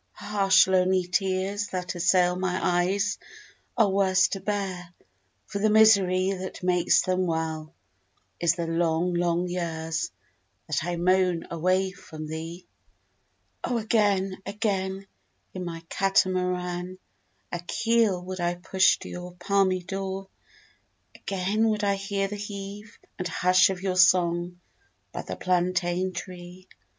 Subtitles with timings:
[0.13, 3.19] Harsh lonely tears That assail my eyes
[3.77, 4.95] Are worse to bear,
[5.45, 7.75] For the misery That makes them well
[8.39, 10.09] Is the long, long years
[10.65, 12.65] That I moan away from thee!
[13.63, 15.05] O again, again,
[15.53, 16.97] In my katamaran
[17.51, 20.29] A keel would I push To your palmy door!
[21.13, 24.59] Again would I hear The heave and hush Of your song
[25.11, 26.67] by the plantain tree.